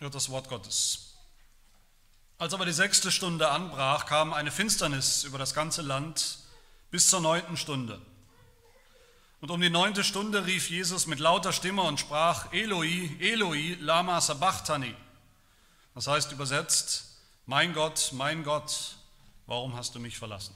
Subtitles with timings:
[0.00, 1.14] Hört das Wort Gottes.
[2.38, 6.38] Als aber die sechste Stunde anbrach, kam eine Finsternis über das ganze Land
[6.90, 8.00] bis zur neunten Stunde.
[9.42, 14.22] Und um die neunte Stunde rief Jesus mit lauter Stimme und sprach, Eloi, Eloi, lama
[14.22, 14.94] sabachthani.
[15.94, 17.04] Das heißt übersetzt,
[17.44, 18.96] mein Gott, mein Gott,
[19.46, 20.54] warum hast du mich verlassen?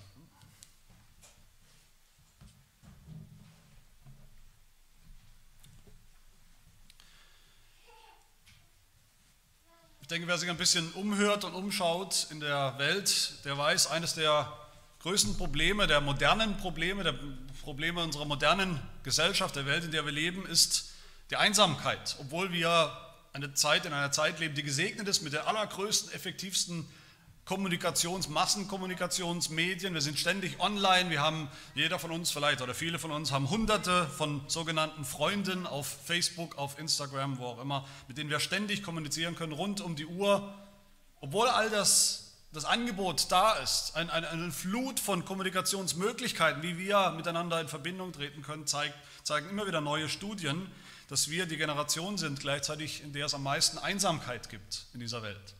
[10.05, 14.13] Ich denke, wer sich ein bisschen umhört und umschaut in der Welt, der weiß, eines
[14.13, 14.53] der
[15.01, 17.15] größten Probleme, der modernen Probleme, der
[17.63, 20.91] Probleme unserer modernen Gesellschaft, der Welt, in der wir leben, ist
[21.31, 22.17] die Einsamkeit.
[22.21, 22.95] Obwohl wir
[23.33, 26.87] eine Zeit, in einer Zeit leben, die gesegnet ist mit der allergrößten, effektivsten
[27.45, 29.93] Kommunikations-, Massenkommunikationsmedien.
[29.93, 31.11] Wir sind ständig online.
[31.11, 35.67] Wir haben, jeder von uns vielleicht oder viele von uns haben hunderte von sogenannten Freunden
[35.67, 39.95] auf Facebook, auf Instagram, wo auch immer, mit denen wir ständig kommunizieren können, rund um
[39.95, 40.55] die Uhr.
[41.21, 47.11] Obwohl all das, das Angebot da ist, ein, ein, eine Flut von Kommunikationsmöglichkeiten, wie wir
[47.11, 50.67] miteinander in Verbindung treten können, zeigt, zeigen immer wieder neue Studien,
[51.09, 55.23] dass wir die Generation sind, gleichzeitig, in der es am meisten Einsamkeit gibt in dieser
[55.23, 55.55] Welt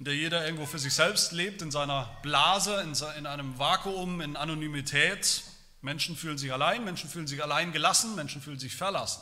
[0.00, 2.82] in der jeder irgendwo für sich selbst lebt, in seiner Blase,
[3.18, 5.42] in einem Vakuum, in Anonymität.
[5.82, 9.20] Menschen fühlen sich allein, Menschen fühlen sich allein gelassen, Menschen fühlen sich verlassen.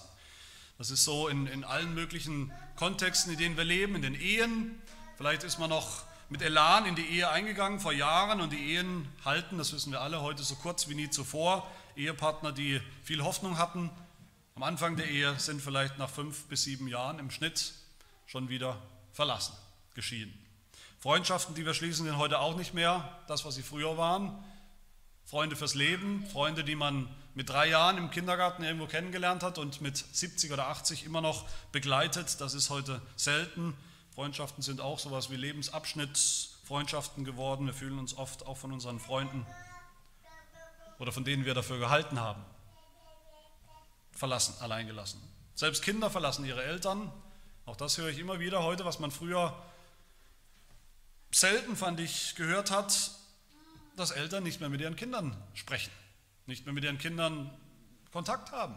[0.78, 4.80] Das ist so in, in allen möglichen Kontexten, in denen wir leben, in den Ehen.
[5.16, 9.08] Vielleicht ist man noch mit Elan in die Ehe eingegangen vor Jahren und die Ehen
[9.24, 11.68] halten, das wissen wir alle, heute so kurz wie nie zuvor.
[11.96, 13.90] Ehepartner, die viel Hoffnung hatten,
[14.54, 17.72] am Anfang der Ehe sind vielleicht nach fünf bis sieben Jahren im Schnitt
[18.26, 18.80] schon wieder
[19.12, 19.54] verlassen,
[19.96, 20.47] geschieden.
[21.00, 24.36] Freundschaften, die wir schließen, sind heute auch nicht mehr das, was sie früher waren.
[25.24, 29.80] Freunde fürs Leben, Freunde, die man mit drei Jahren im Kindergarten irgendwo kennengelernt hat und
[29.80, 33.76] mit 70 oder 80 immer noch begleitet, das ist heute selten.
[34.12, 37.66] Freundschaften sind auch sowas wie Lebensabschnittsfreundschaften geworden.
[37.66, 39.46] Wir fühlen uns oft auch von unseren Freunden
[40.98, 42.42] oder von denen wir dafür gehalten haben,
[44.10, 45.20] verlassen, alleingelassen.
[45.54, 47.12] Selbst Kinder verlassen ihre Eltern.
[47.66, 49.54] Auch das höre ich immer wieder heute, was man früher
[51.30, 53.10] selten, fand ich, gehört hat,
[53.96, 55.90] dass Eltern nicht mehr mit ihren Kindern sprechen,
[56.46, 57.50] nicht mehr mit ihren Kindern
[58.12, 58.76] Kontakt haben.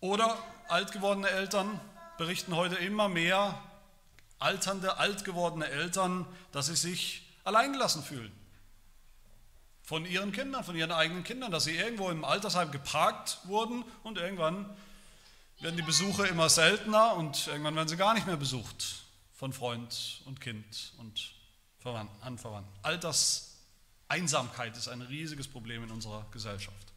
[0.00, 0.36] Oder
[0.68, 1.80] alt gewordene Eltern
[2.18, 3.62] berichten heute immer mehr,
[4.38, 8.32] alternde, alt gewordene Eltern, dass sie sich alleingelassen fühlen.
[9.82, 14.18] Von ihren Kindern, von ihren eigenen Kindern, dass sie irgendwo im Altersheim geparkt wurden und
[14.18, 14.68] irgendwann
[15.60, 19.02] werden die Besuche immer seltener und irgendwann werden sie gar nicht mehr besucht
[19.42, 21.34] von Freund und Kind und
[22.20, 22.72] Anverwandten.
[22.84, 26.92] Alterseinsamkeit ist ein riesiges Problem in unserer Gesellschaft.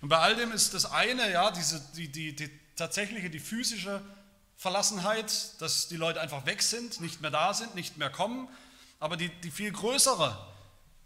[0.00, 4.00] Und bei all dem ist das eine, ja, diese, die, die, die tatsächliche, die physische
[4.56, 8.48] Verlassenheit, dass die Leute einfach weg sind, nicht mehr da sind, nicht mehr kommen.
[9.00, 10.38] Aber die, die viel größere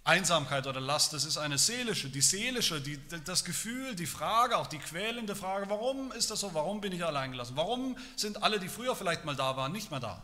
[0.05, 4.67] Einsamkeit oder Last, das ist eine seelische, die seelische, die, das Gefühl, die Frage, auch
[4.67, 8.61] die quälende Frage, warum ist das so, warum bin ich allein gelassen, warum sind alle,
[8.61, 10.23] die früher vielleicht mal da waren, nicht mehr da.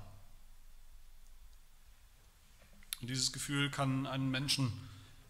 [3.00, 4.72] Und dieses Gefühl kann einen Menschen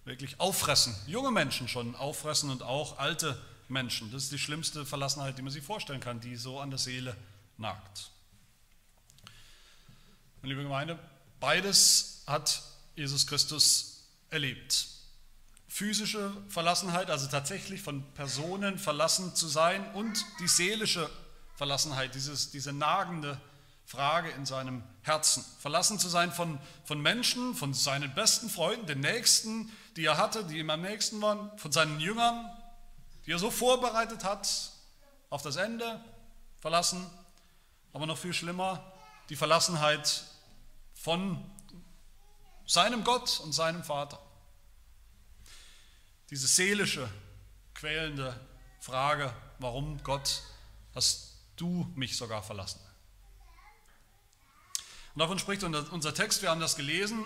[0.05, 4.11] wirklich auffressen, junge Menschen schon auffressen und auch alte Menschen.
[4.11, 7.17] Das ist die schlimmste Verlassenheit, die man sich vorstellen kann, die so an der Seele
[7.57, 8.11] nagt.
[10.43, 10.99] Meine liebe Gemeinde,
[11.39, 12.63] beides hat
[12.97, 14.87] Jesus Christus erlebt.
[15.69, 21.09] Physische Verlassenheit, also tatsächlich von Personen verlassen zu sein und die seelische
[21.57, 23.41] Verlassenheit, dieses, diese nagende
[23.91, 25.45] Frage in seinem Herzen.
[25.59, 30.45] Verlassen zu sein von, von Menschen, von seinen besten Freunden, den Nächsten, die er hatte,
[30.45, 32.49] die ihm am nächsten waren, von seinen Jüngern,
[33.27, 34.71] die er so vorbereitet hat
[35.29, 36.01] auf das Ende,
[36.61, 37.05] verlassen.
[37.93, 38.81] Aber noch viel schlimmer,
[39.29, 40.23] die Verlassenheit
[40.95, 41.45] von
[42.67, 44.21] seinem Gott und seinem Vater.
[46.31, 47.11] Diese seelische,
[47.75, 48.39] quälende
[48.79, 50.43] Frage, warum Gott
[50.95, 52.90] hast du mich sogar verlassen?
[55.15, 57.25] Und davon spricht unser Text, wir haben das gelesen.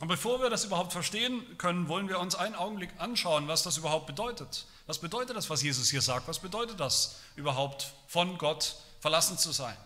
[0.00, 3.76] Und bevor wir das überhaupt verstehen können, wollen wir uns einen Augenblick anschauen, was das
[3.76, 4.66] überhaupt bedeutet.
[4.86, 6.26] Was bedeutet das, was Jesus hier sagt?
[6.26, 9.76] Was bedeutet das überhaupt, von Gott verlassen zu sein?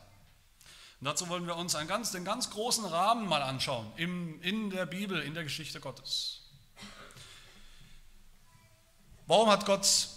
[1.00, 4.70] Und dazu wollen wir uns einen ganz, den ganz großen Rahmen mal anschauen, im, in
[4.70, 6.42] der Bibel, in der Geschichte Gottes.
[9.26, 10.08] Warum hat Gott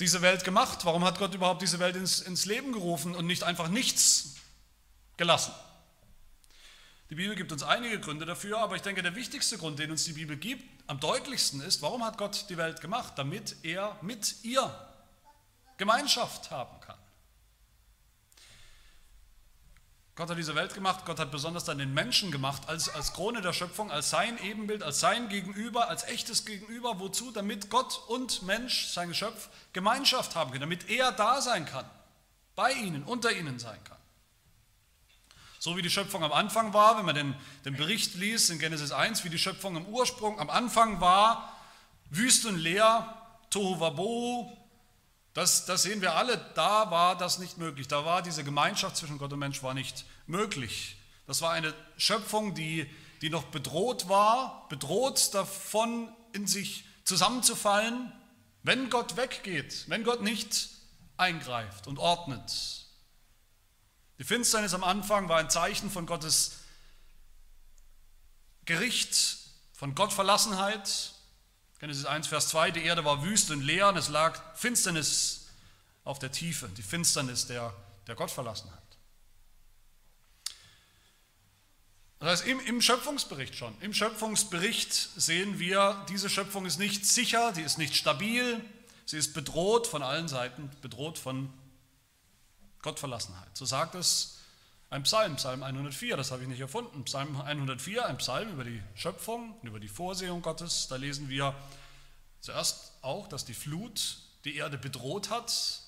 [0.00, 0.84] diese Welt gemacht?
[0.84, 4.36] Warum hat Gott überhaupt diese Welt ins, ins Leben gerufen und nicht einfach nichts
[5.16, 5.54] gelassen?
[7.10, 10.04] Die Bibel gibt uns einige Gründe dafür, aber ich denke, der wichtigste Grund, den uns
[10.04, 13.14] die Bibel gibt, am deutlichsten ist, warum hat Gott die Welt gemacht?
[13.16, 14.72] Damit er mit ihr
[15.76, 16.98] Gemeinschaft haben kann.
[20.16, 23.42] Gott hat diese Welt gemacht, Gott hat besonders dann den Menschen gemacht, als, als Krone
[23.42, 27.00] der Schöpfung, als sein Ebenbild, als sein Gegenüber, als echtes Gegenüber.
[27.00, 27.32] Wozu?
[27.32, 31.84] Damit Gott und Mensch, sein Geschöpf, Gemeinschaft haben können, damit er da sein kann,
[32.54, 33.93] bei ihnen, unter ihnen sein kann.
[35.64, 37.34] So wie die Schöpfung am Anfang war, wenn man den,
[37.64, 41.56] den Bericht liest in Genesis 1, wie die Schöpfung im Ursprung am Anfang war,
[42.10, 43.16] wüst und leer,
[43.48, 44.54] Tohu Wabohu,
[45.32, 47.88] das, das sehen wir alle, da war das nicht möglich.
[47.88, 50.98] Da war diese Gemeinschaft zwischen Gott und Mensch war nicht möglich.
[51.26, 52.86] Das war eine Schöpfung, die,
[53.22, 58.12] die noch bedroht war, bedroht davon, in sich zusammenzufallen,
[58.64, 60.68] wenn Gott weggeht, wenn Gott nicht
[61.16, 62.83] eingreift und ordnet.
[64.18, 66.52] Die Finsternis am Anfang war ein Zeichen von Gottes
[68.64, 69.38] Gericht,
[69.72, 71.12] von Gottverlassenheit,
[71.80, 75.48] Genesis 1, Vers 2, die Erde war wüst und leer und es lag Finsternis
[76.04, 77.74] auf der Tiefe, die Finsternis der,
[78.06, 78.78] der Gottverlassenheit.
[82.20, 87.52] Das heißt, im, im Schöpfungsbericht schon, im Schöpfungsbericht sehen wir, diese Schöpfung ist nicht sicher,
[87.52, 88.64] die ist nicht stabil,
[89.04, 91.52] sie ist bedroht von allen Seiten, bedroht von
[92.84, 93.48] Gottverlassenheit.
[93.56, 94.38] So sagt es
[94.90, 97.02] ein Psalm, Psalm 104, das habe ich nicht erfunden.
[97.04, 100.86] Psalm 104, ein Psalm über die Schöpfung, über die Vorsehung Gottes.
[100.88, 101.54] Da lesen wir
[102.40, 105.80] zuerst auch, dass die Flut die Erde bedroht hat,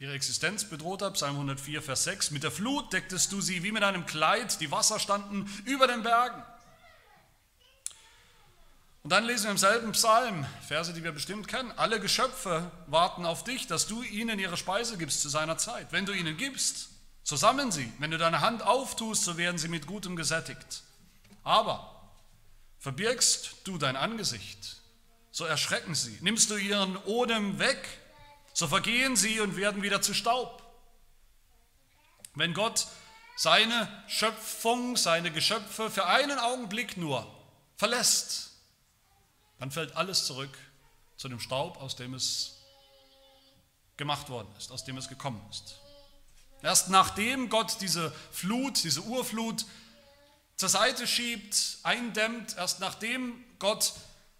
[0.00, 1.14] ihre Existenz bedroht hat.
[1.14, 2.32] Psalm 104, Vers 6.
[2.32, 6.02] Mit der Flut decktest du sie wie mit einem Kleid, die Wasser standen über den
[6.02, 6.42] Bergen.
[9.02, 13.26] Und dann lesen wir im selben Psalm, Verse, die wir bestimmt kennen, alle Geschöpfe warten
[13.26, 15.90] auf dich, dass du ihnen ihre Speise gibst zu seiner Zeit.
[15.90, 16.90] Wenn du ihnen gibst,
[17.24, 17.92] so sammeln sie.
[17.98, 20.82] Wenn du deine Hand auftust, so werden sie mit Gutem gesättigt.
[21.42, 22.12] Aber
[22.78, 24.76] verbirgst du dein Angesicht,
[25.32, 26.16] so erschrecken sie.
[26.20, 27.88] Nimmst du ihren Odem weg,
[28.54, 30.62] so vergehen sie und werden wieder zu Staub.
[32.34, 32.86] Wenn Gott
[33.36, 37.26] seine Schöpfung, seine Geschöpfe für einen Augenblick nur
[37.76, 38.51] verlässt,
[39.62, 40.58] dann fällt alles zurück
[41.16, 42.64] zu dem Staub, aus dem es
[43.96, 45.78] gemacht worden ist, aus dem es gekommen ist.
[46.62, 49.64] Erst nachdem Gott diese Flut, diese Urflut
[50.56, 53.92] zur Seite schiebt, eindämmt, erst nachdem Gott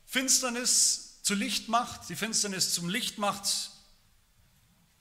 [0.07, 3.71] Finsternis zu Licht macht, die Finsternis zum Licht macht,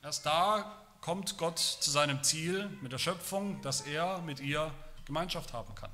[0.04, 4.72] erst da kommt Gott zu seinem Ziel mit der Schöpfung, dass er mit ihr
[5.06, 5.90] Gemeinschaft haben kann.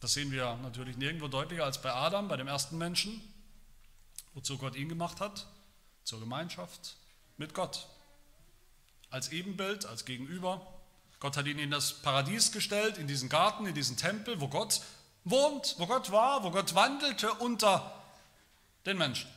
[0.00, 3.20] Das sehen wir natürlich nirgendwo deutlicher als bei Adam, bei dem ersten Menschen,
[4.34, 5.46] wozu Gott ihn gemacht hat,
[6.04, 6.96] zur Gemeinschaft
[7.36, 7.88] mit Gott.
[9.10, 10.66] Als Ebenbild, als Gegenüber.
[11.18, 14.82] Gott hat ihn in das Paradies gestellt, in diesen Garten, in diesen Tempel, wo Gott
[15.24, 18.04] wohnt, wo Gott war, wo Gott wandelte unter
[18.84, 19.30] den Menschen,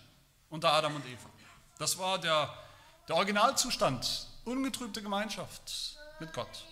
[0.50, 1.29] unter Adam und Eva.
[1.77, 2.53] Das war der,
[3.07, 6.65] der Originalzustand, ungetrübte Gemeinschaft mit Gott.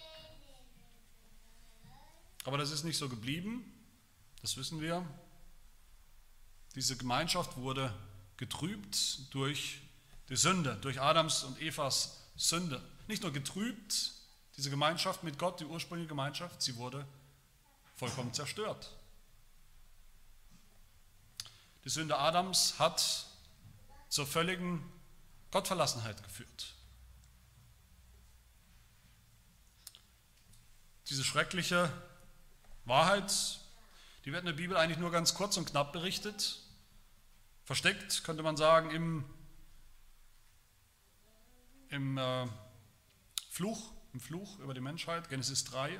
[2.43, 3.73] Aber das ist nicht so geblieben.
[4.41, 5.05] Das wissen wir.
[6.75, 7.93] Diese Gemeinschaft wurde
[8.37, 9.81] getrübt durch
[10.29, 12.81] die Sünde, durch Adams und Evas Sünde.
[13.07, 14.11] Nicht nur getrübt,
[14.57, 17.05] diese Gemeinschaft mit Gott, die ursprüngliche Gemeinschaft, sie wurde
[17.95, 18.95] vollkommen zerstört.
[21.83, 23.25] Die Sünde Adams hat
[24.09, 24.83] zur völligen
[25.51, 26.73] Gottverlassenheit geführt.
[31.09, 31.91] Diese schreckliche
[32.85, 33.31] Wahrheit
[34.27, 36.59] die wird in der Bibel eigentlich nur ganz kurz und knapp berichtet.
[37.63, 39.23] Versteckt, könnte man sagen, im,
[41.87, 42.45] im äh,
[43.49, 45.97] Fluch, im Fluch über die Menschheit, Genesis 3.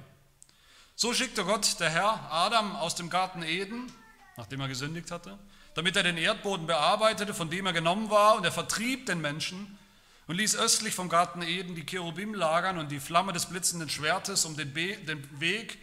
[0.94, 3.90] So schickte Gott, der Herr, Adam aus dem Garten Eden,
[4.36, 5.40] nachdem er gesündigt hatte,
[5.76, 9.80] damit er den Erdboden bearbeitete, von dem er genommen war, und er vertrieb den Menschen
[10.28, 14.44] und ließ östlich vom Garten Eden die Cherubim lagern und die Flamme des blitzenden Schwertes,
[14.44, 15.78] um den, Be den Weg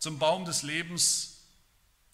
[0.00, 1.33] zum Baum des Lebens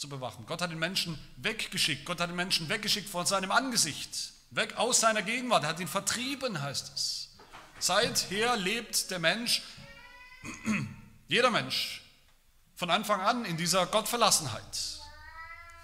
[0.01, 0.47] zu bewachen.
[0.47, 2.07] Gott hat den Menschen weggeschickt.
[2.07, 5.63] Gott hat den Menschen weggeschickt von seinem Angesicht, weg aus seiner Gegenwart.
[5.63, 7.29] Er hat ihn vertrieben, heißt es.
[7.79, 9.63] Seither lebt der Mensch,
[11.29, 12.01] jeder Mensch,
[12.77, 15.01] von Anfang an in dieser Gottverlassenheit.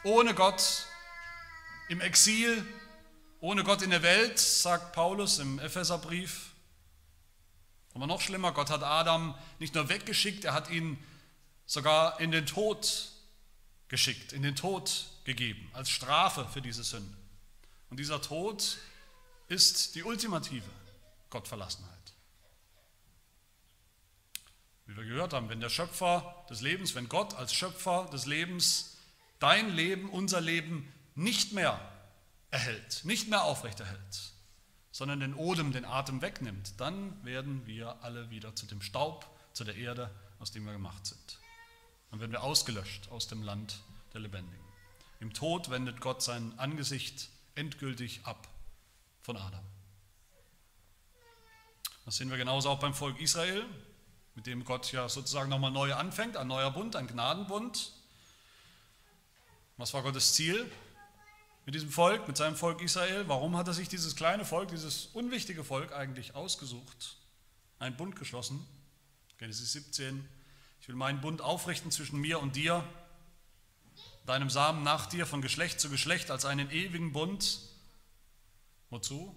[0.03, 0.87] Ohne Gott
[1.91, 2.67] im Exil,
[3.41, 6.53] ohne Gott in der Welt, sagt Paulus im Epheserbrief.
[7.93, 10.99] Aber noch schlimmer, Gott hat Adam nicht nur weggeschickt, er hat ihn
[11.67, 13.11] sogar in den Tod
[13.89, 17.17] geschickt, in den Tod gegeben, als Strafe für diese Sünde.
[17.91, 18.79] Und dieser Tod
[19.49, 20.69] ist die ultimative
[21.31, 21.93] Gottverlassenheit.
[24.87, 28.97] Wie wir gehört haben, wenn der Schöpfer des Lebens, wenn Gott als Schöpfer des Lebens
[29.39, 31.81] dein Leben, unser Leben nicht mehr
[32.51, 34.33] erhält, nicht mehr aufrechterhält,
[34.93, 39.65] sondern den Odem, den Atem wegnimmt, dann werden wir alle wieder zu dem Staub zu
[39.65, 41.39] der Erde, aus dem wir gemacht sind.
[42.17, 43.79] Dann werden wir ausgelöscht aus dem Land
[44.15, 44.65] der Lebendigen.
[45.21, 48.49] Im Tod wendet Gott sein Angesicht endgültig ab
[49.21, 49.63] von Adam.
[52.07, 53.67] Das sehen wir genauso auch beim Volk Israel,
[54.35, 57.93] mit dem Gott ja sozusagen nochmal neu anfängt, ein neuer Bund, ein Gnadenbund.
[59.77, 60.73] Was war Gottes Ziel
[61.67, 63.29] mit diesem Volk, mit seinem Volk Israel?
[63.29, 67.19] Warum hat er sich dieses kleine Volk, dieses unwichtige Volk eigentlich ausgesucht,
[67.79, 68.67] einen Bund geschlossen?
[69.37, 70.27] Genesis 17,
[70.87, 72.85] ich will meinen Bund aufrichten zwischen mir und dir,
[74.25, 77.59] deinem Samen nach dir, von Geschlecht zu Geschlecht, als einen ewigen Bund.
[78.91, 79.35] Wozu?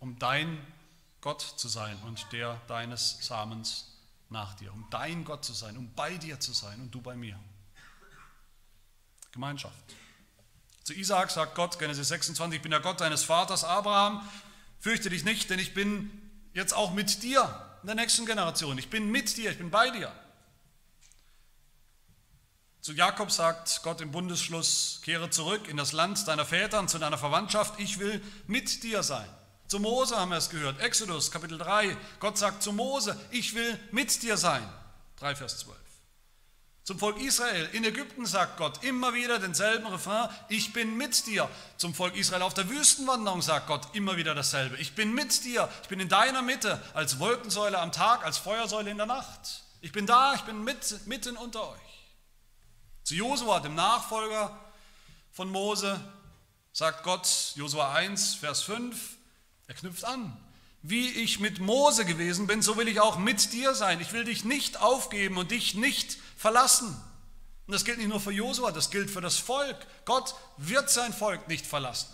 [0.00, 0.66] Um dein
[1.20, 4.00] Gott zu sein und der deines Samens
[4.30, 4.72] nach dir.
[4.72, 7.38] Um dein Gott zu sein, um bei dir zu sein und du bei mir.
[9.30, 9.78] Gemeinschaft.
[10.82, 14.28] Zu Isaak sagt Gott, Genesis 26, ich bin der Gott deines Vaters Abraham,
[14.80, 16.10] fürchte dich nicht, denn ich bin
[16.52, 18.78] jetzt auch mit dir in der nächsten Generation.
[18.78, 20.12] Ich bin mit dir, ich bin bei dir.
[22.80, 26.98] Zu Jakob sagt Gott im Bundesschluss, kehre zurück in das Land deiner Väter und zu
[26.98, 29.28] deiner Verwandtschaft, ich will mit dir sein.
[29.68, 33.78] Zu Mose haben wir es gehört, Exodus Kapitel 3, Gott sagt zu Mose, ich will
[33.92, 34.66] mit dir sein.
[35.16, 35.79] 3 Vers 12.
[36.90, 41.48] Zum Volk Israel in Ägypten sagt Gott immer wieder denselben Refrain, ich bin mit dir.
[41.76, 45.68] Zum Volk Israel auf der Wüstenwanderung sagt Gott immer wieder dasselbe, ich bin mit dir,
[45.84, 49.62] ich bin in deiner Mitte, als Wolkensäule am Tag, als Feuersäule in der Nacht.
[49.80, 52.10] Ich bin da, ich bin mit, mitten unter euch.
[53.04, 54.58] Zu Josua, dem Nachfolger
[55.30, 56.00] von Mose,
[56.72, 59.16] sagt Gott, Josua 1, Vers 5,
[59.68, 60.36] er knüpft an.
[60.82, 64.00] Wie ich mit Mose gewesen bin, so will ich auch mit dir sein.
[64.00, 66.88] Ich will dich nicht aufgeben und dich nicht verlassen.
[67.66, 69.76] Und das gilt nicht nur für Josua, das gilt für das Volk.
[70.06, 72.08] Gott wird sein Volk nicht verlassen.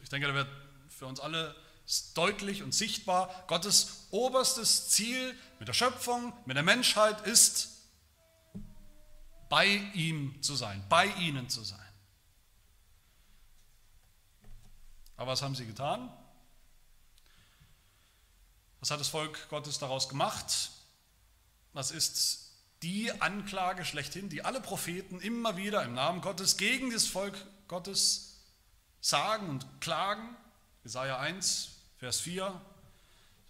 [0.00, 0.48] Ich denke, da wird
[0.88, 1.56] für uns alle
[2.14, 7.70] deutlich und sichtbar, Gottes oberstes Ziel mit der Schöpfung, mit der Menschheit ist,
[9.48, 11.80] bei ihm zu sein, bei ihnen zu sein.
[15.16, 16.16] Aber was haben sie getan?
[18.80, 20.70] Was hat das Volk Gottes daraus gemacht?
[21.72, 22.50] Was ist
[22.82, 27.34] die Anklage schlechthin, die alle Propheten immer wieder im Namen Gottes gegen das Volk
[27.68, 28.38] Gottes
[29.00, 30.36] sagen und klagen?
[30.82, 32.58] Jesaja 1, Vers 4,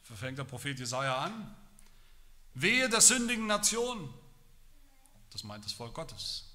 [0.03, 1.57] verfängt der Prophet Jesaja an.
[2.55, 4.13] Wehe der sündigen Nation,
[5.31, 6.47] das meint das Volk Gottes,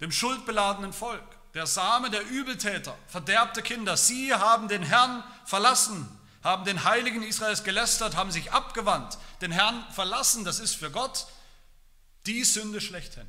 [0.00, 1.24] dem schuldbeladenen Volk,
[1.54, 6.06] der Same der Übeltäter, verderbte Kinder, sie haben den Herrn verlassen,
[6.42, 11.26] haben den Heiligen Israels gelästert, haben sich abgewandt, den Herrn verlassen, das ist für Gott
[12.26, 13.28] die Sünde schlechthin.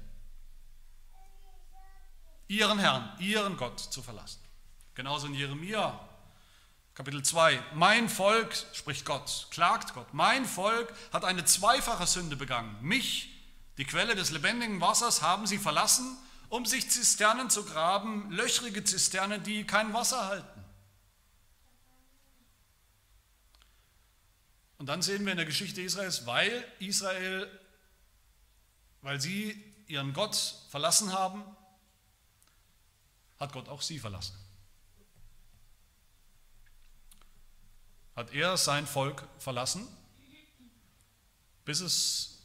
[2.48, 4.39] Ihren Herrn, ihren Gott zu verlassen.
[4.96, 6.00] Genauso in Jeremia
[6.96, 7.60] Kapitel 2.
[7.74, 12.77] Mein Volk, spricht Gott, klagt Gott, mein Volk hat eine zweifache Sünde begangen.
[12.82, 13.32] Mich,
[13.79, 16.15] die Quelle des lebendigen Wassers, haben sie verlassen,
[16.50, 20.53] um sich Zisternen zu graben, löchrige Zisternen, die kein Wasser halten.
[24.84, 27.50] Und dann sehen wir in der Geschichte Israels, weil Israel,
[29.02, 30.36] weil sie ihren Gott
[30.72, 31.42] verlassen haben,
[33.40, 34.36] hat Gott auch sie verlassen.
[38.13, 39.88] hat er sein Volk verlassen,
[41.63, 42.42] bis es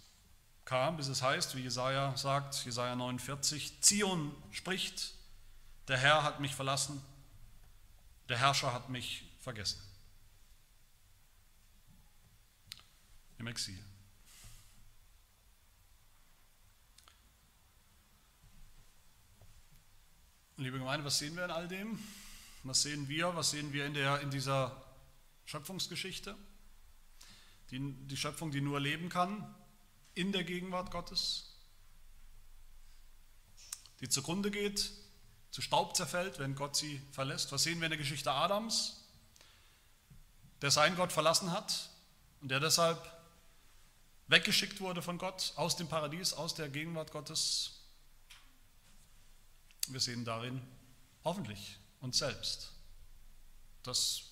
[0.65, 5.13] kam, bis es heißt, wie Jesaja sagt, Jesaja 49, Zion spricht,
[5.89, 7.03] der Herr hat mich verlassen,
[8.29, 9.88] der Herrscher hat mich vergessen.
[13.39, 13.79] Im Exil.
[20.57, 22.03] Liebe Gemeinde, was sehen wir in all dem?
[22.65, 23.37] Was sehen wir?
[23.37, 24.85] Was sehen wir in, der, in dieser
[25.45, 26.37] Schöpfungsgeschichte,
[27.71, 29.55] die, die Schöpfung, die nur leben kann
[30.15, 31.55] in der Gegenwart Gottes,
[34.01, 34.91] die zugrunde geht,
[35.53, 37.53] zu Staub zerfällt, wenn Gott sie verlässt.
[37.53, 39.05] Was sehen wir in der Geschichte Adams,
[40.61, 41.89] der seinen Gott verlassen hat
[42.41, 43.18] und der deshalb
[44.29, 47.81] weggeschickt wurde von Gott aus dem Paradies, aus der Gegenwart Gottes.
[49.89, 50.63] Wir sehen darin
[51.25, 52.73] hoffentlich uns selbst.
[53.83, 54.29] Das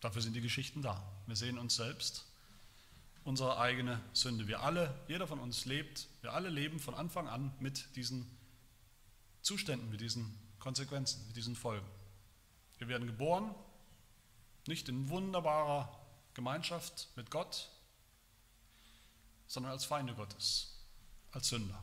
[0.00, 1.02] Dafür sind die Geschichten da.
[1.26, 2.26] Wir sehen uns selbst,
[3.24, 4.46] unsere eigene Sünde.
[4.46, 8.24] Wir alle, jeder von uns lebt, wir alle leben von Anfang an mit diesen
[9.42, 11.86] Zuständen, mit diesen Konsequenzen, mit diesen Folgen.
[12.78, 13.54] Wir werden geboren,
[14.66, 15.92] nicht in wunderbarer
[16.34, 17.68] Gemeinschaft mit Gott,
[19.46, 20.74] sondern als Feinde Gottes,
[21.32, 21.82] als Sünder.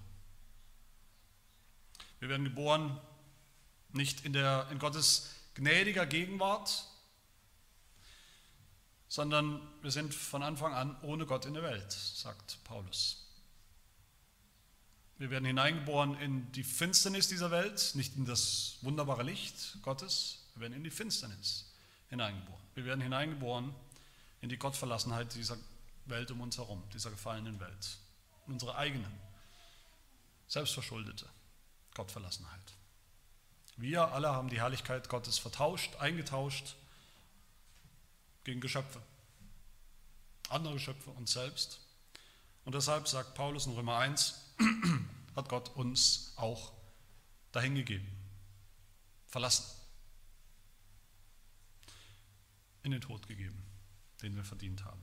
[2.20, 3.00] Wir werden geboren
[3.92, 6.86] nicht in, der, in Gottes gnädiger Gegenwart,
[9.08, 13.28] sondern wir sind von Anfang an ohne Gott in der Welt, sagt Paulus.
[15.18, 20.62] Wir werden hineingeboren in die Finsternis dieser Welt, nicht in das wunderbare Licht Gottes, wir
[20.62, 21.66] werden in die Finsternis
[22.10, 22.62] hineingeboren.
[22.76, 23.74] Wir werden hineingeboren
[24.42, 25.58] in die Gottverlassenheit dieser
[26.06, 27.98] Welt um uns herum, dieser gefallenen Welt,
[28.48, 29.10] unsere eigene,
[30.48, 31.28] selbstverschuldete
[31.94, 32.74] Gottverlassenheit.
[33.78, 36.76] Wir alle haben die Herrlichkeit Gottes vertauscht, eingetauscht
[38.44, 39.02] gegen Geschöpfe,
[40.50, 41.80] andere Geschöpfe, uns selbst.
[42.66, 44.56] Und deshalb sagt Paulus in Römer 1,
[45.36, 46.74] hat Gott uns auch
[47.52, 48.08] dahingegeben,
[49.28, 49.66] verlassen,
[52.84, 53.64] in den Tod gegeben,
[54.22, 55.02] den wir verdient haben.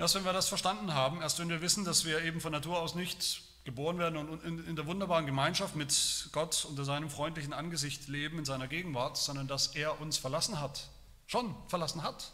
[0.00, 2.80] Erst wenn wir das verstanden haben, erst wenn wir wissen, dass wir eben von Natur
[2.80, 8.08] aus nicht geboren werden und in der wunderbaren Gemeinschaft mit Gott unter seinem freundlichen Angesicht
[8.08, 10.88] leben, in seiner Gegenwart, sondern dass er uns verlassen hat,
[11.26, 12.32] schon verlassen hat,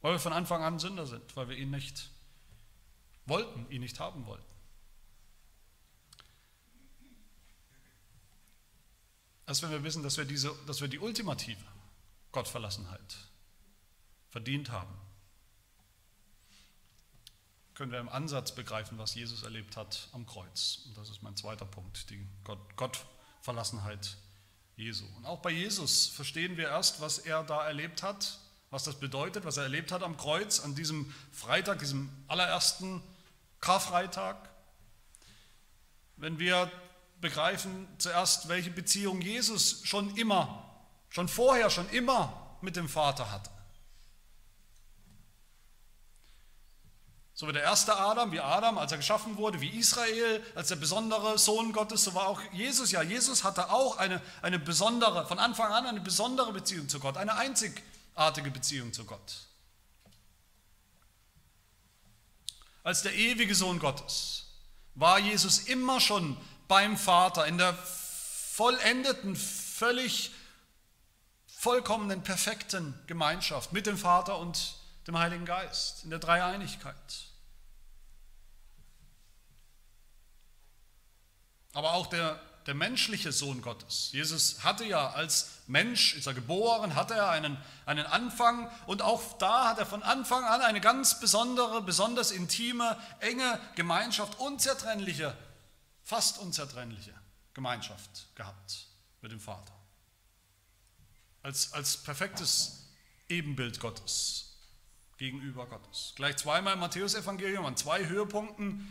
[0.00, 2.10] weil wir von Anfang an Sünder sind, weil wir ihn nicht
[3.26, 4.46] wollten, ihn nicht haben wollten.
[9.48, 11.64] Erst wenn wir wissen, dass wir, diese, dass wir die ultimative
[12.30, 13.16] Gottverlassenheit
[14.30, 14.94] verdient haben,
[17.78, 20.80] können wir im Ansatz begreifen, was Jesus erlebt hat am Kreuz.
[20.86, 24.16] Und das ist mein zweiter Punkt, die Gott, Gottverlassenheit
[24.74, 25.04] Jesu.
[25.16, 29.44] Und auch bei Jesus verstehen wir erst, was er da erlebt hat, was das bedeutet,
[29.44, 33.00] was er erlebt hat am Kreuz, an diesem Freitag, diesem allerersten
[33.60, 34.36] Karfreitag.
[36.16, 36.72] Wenn wir
[37.20, 40.68] begreifen zuerst, welche Beziehung Jesus schon immer,
[41.10, 43.50] schon vorher, schon immer mit dem Vater hatte.
[47.38, 50.74] So wie der erste Adam, wie Adam, als er geschaffen wurde, wie Israel, als der
[50.74, 53.00] besondere Sohn Gottes, so war auch Jesus ja.
[53.00, 57.36] Jesus hatte auch eine, eine besondere, von Anfang an eine besondere Beziehung zu Gott, eine
[57.36, 59.46] einzigartige Beziehung zu Gott.
[62.82, 64.46] Als der ewige Sohn Gottes
[64.96, 70.32] war Jesus immer schon beim Vater in der vollendeten, völlig
[71.46, 74.74] vollkommenen, perfekten Gemeinschaft mit dem Vater und
[75.08, 77.28] dem Heiligen Geist, in der Dreieinigkeit.
[81.78, 84.10] aber auch der, der menschliche Sohn Gottes.
[84.10, 89.38] Jesus hatte ja als Mensch, ist er geboren, hatte er einen, einen Anfang und auch
[89.38, 95.36] da hat er von Anfang an eine ganz besondere, besonders intime, enge Gemeinschaft, unzertrennliche,
[96.02, 97.14] fast unzertrennliche
[97.54, 98.88] Gemeinschaft gehabt
[99.20, 99.72] mit dem Vater.
[101.44, 102.88] Als, als perfektes
[103.28, 104.47] Ebenbild Gottes
[105.18, 106.12] gegenüber Gottes.
[106.16, 108.88] Gleich zweimal im Matthäusevangelium an zwei Höhepunkten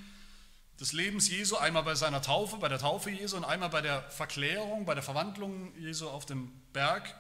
[0.80, 4.04] des Lebens Jesu, einmal bei seiner Taufe, bei der Taufe Jesu und einmal bei der
[4.12, 7.16] Verklärung, bei der Verwandlung Jesu auf dem Berg.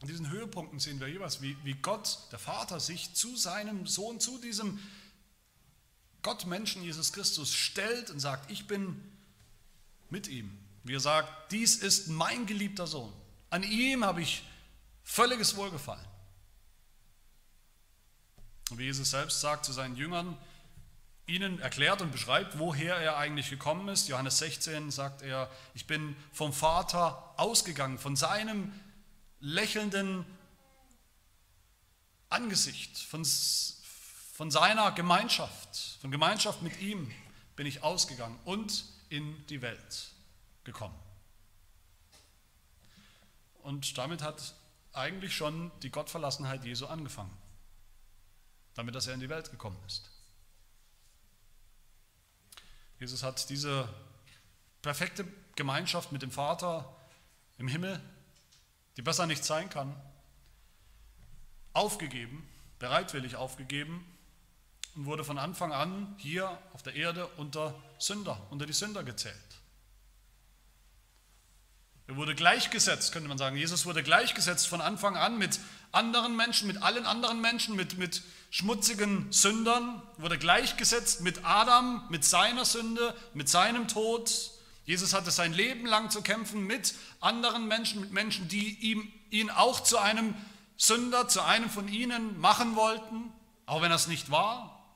[0.00, 4.18] An diesen Höhepunkten sehen wir jeweils, wie, wie Gott, der Vater, sich zu seinem Sohn,
[4.18, 4.80] zu diesem
[6.22, 9.00] Gottmenschen Jesus Christus stellt und sagt, ich bin
[10.10, 10.58] mit ihm.
[10.82, 13.12] Wie er sagt, dies ist mein geliebter Sohn.
[13.50, 14.42] An ihm habe ich
[15.04, 16.04] völliges Wohlgefallen.
[18.70, 20.36] Und wie Jesus selbst sagt zu seinen Jüngern,
[21.26, 24.08] ihnen erklärt und beschreibt, woher er eigentlich gekommen ist.
[24.08, 28.72] Johannes 16 sagt er, ich bin vom Vater ausgegangen, von seinem
[29.40, 30.26] lächelnden
[32.28, 33.24] Angesicht, von,
[34.32, 37.10] von seiner Gemeinschaft, von Gemeinschaft mit ihm
[37.56, 40.10] bin ich ausgegangen und in die Welt
[40.64, 40.98] gekommen.
[43.62, 44.54] Und damit hat
[44.92, 47.34] eigentlich schon die Gottverlassenheit Jesu angefangen,
[48.74, 50.10] damit dass er in die Welt gekommen ist.
[52.98, 53.88] Jesus hat diese
[54.82, 56.94] perfekte Gemeinschaft mit dem Vater
[57.58, 58.00] im Himmel,
[58.96, 59.94] die besser nicht sein kann,
[61.72, 64.04] aufgegeben, bereitwillig aufgegeben
[64.94, 69.34] und wurde von Anfang an hier auf der Erde unter Sünder, unter die Sünder gezählt.
[72.06, 73.56] Er wurde gleichgesetzt, könnte man sagen.
[73.56, 75.58] Jesus wurde gleichgesetzt von Anfang an mit
[75.90, 78.22] anderen Menschen, mit allen anderen Menschen, mit, mit
[78.54, 84.52] schmutzigen Sündern, wurde gleichgesetzt mit Adam, mit seiner Sünde, mit seinem Tod.
[84.84, 89.50] Jesus hatte sein Leben lang zu kämpfen mit anderen Menschen, mit Menschen, die ihm, ihn
[89.50, 90.36] auch zu einem
[90.76, 93.32] Sünder, zu einem von ihnen machen wollten,
[93.66, 94.86] auch wenn es nicht war.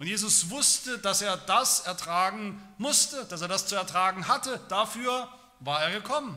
[0.00, 4.60] Und Jesus wusste, dass er das ertragen musste, dass er das zu ertragen hatte.
[4.68, 6.36] Dafür war er gekommen.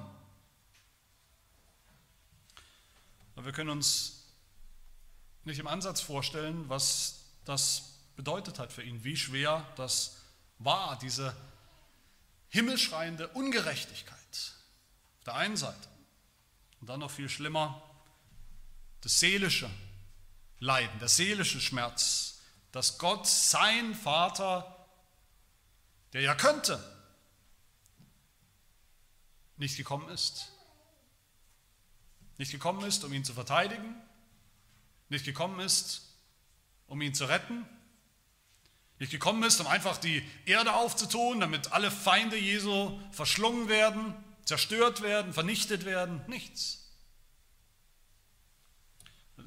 [3.36, 4.21] Aber wir können uns
[5.44, 10.18] nicht im Ansatz vorstellen, was das bedeutet hat für ihn, wie schwer das
[10.60, 11.36] war, diese
[12.50, 14.18] himmelschreiende Ungerechtigkeit
[15.20, 15.88] auf der einen Seite
[16.80, 17.82] Und dann noch viel schlimmer,
[19.02, 19.70] das seelische
[20.60, 22.40] Leiden, der seelische Schmerz,
[22.72, 24.88] dass Gott, sein Vater,
[26.14, 26.80] der ja könnte,
[29.58, 30.52] nicht gekommen ist.
[32.38, 33.96] Nicht gekommen ist, um ihn zu verteidigen,
[35.12, 36.02] nicht gekommen ist,
[36.88, 37.66] um ihn zu retten,
[38.98, 45.02] nicht gekommen ist, um einfach die Erde aufzutun, damit alle Feinde Jesu verschlungen werden, zerstört
[45.02, 46.78] werden, vernichtet werden, nichts.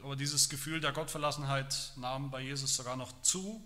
[0.02, 3.64] Aber dieses Gefühl der Gottverlassenheit nahm bei Jesus sogar noch zu.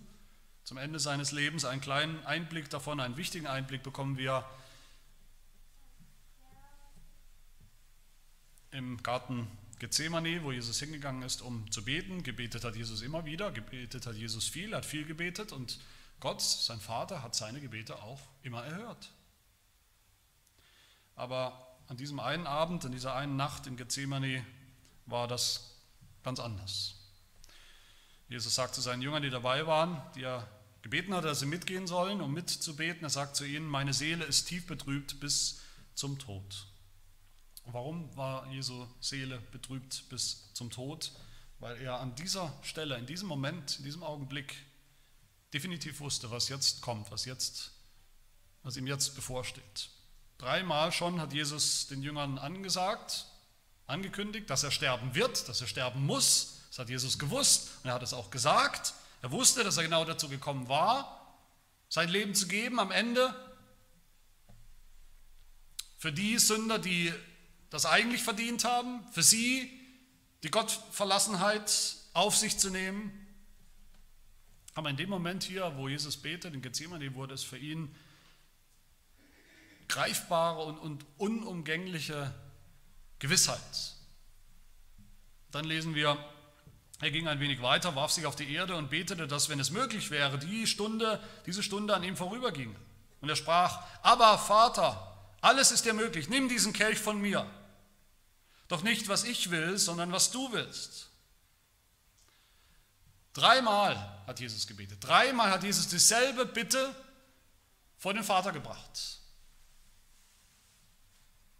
[0.63, 4.49] Zum Ende seines Lebens einen kleinen Einblick davon, einen wichtigen Einblick bekommen wir
[8.71, 12.23] im Garten Gethsemane, wo Jesus hingegangen ist, um zu beten.
[12.23, 15.79] Gebetet hat Jesus immer wieder, gebetet hat Jesus viel, hat viel gebetet und
[16.19, 19.11] Gott, sein Vater, hat seine Gebete auch immer erhört.
[21.15, 24.45] Aber an diesem einen Abend, an dieser einen Nacht in Gethsemane
[25.05, 25.75] war das
[26.23, 26.95] ganz anders.
[28.27, 30.47] Jesus sagt zu seinen Jüngern, die dabei waren, die er
[30.81, 34.45] gebeten hat, dass sie mitgehen sollen, um mitzubeten, er sagt zu ihnen, meine Seele ist
[34.45, 35.61] tief betrübt bis
[35.95, 36.68] zum Tod.
[37.71, 41.11] Warum war Jesu Seele betrübt bis zum Tod?
[41.59, 44.55] Weil er an dieser Stelle, in diesem Moment, in diesem Augenblick
[45.53, 47.71] definitiv wusste, was jetzt kommt, was, jetzt,
[48.63, 49.89] was ihm jetzt bevorsteht.
[50.37, 53.25] Dreimal schon hat Jesus den Jüngern angesagt,
[53.87, 56.61] angekündigt, dass er sterben wird, dass er sterben muss.
[56.69, 58.93] Das hat Jesus gewusst und er hat es auch gesagt.
[59.21, 61.37] Er wusste, dass er genau dazu gekommen war,
[61.89, 63.33] sein Leben zu geben am Ende
[65.97, 67.11] für die Sünder, die
[67.69, 69.71] das eigentlich verdient haben, für sie
[70.43, 73.11] die Gottverlassenheit auf sich zu nehmen.
[74.73, 77.93] Aber in dem Moment hier, wo Jesus betet, in Gethsemane, wurde es für ihn
[79.87, 82.33] greifbare und, und unumgängliche
[83.19, 83.95] Gewissheit.
[85.51, 86.17] Dann lesen wir,
[87.01, 89.71] er ging ein wenig weiter, warf sich auf die Erde und betete, dass, wenn es
[89.71, 92.75] möglich wäre, die Stunde, diese Stunde an ihm vorüberging.
[93.21, 97.49] Und er sprach, aber Vater, alles ist dir möglich, nimm diesen Kelch von mir.
[98.69, 101.09] Doch nicht, was ich will, sondern was du willst.
[103.33, 103.95] Dreimal
[104.27, 105.03] hat Jesus gebetet.
[105.03, 106.95] Dreimal hat Jesus dieselbe Bitte
[107.97, 109.19] vor den Vater gebracht.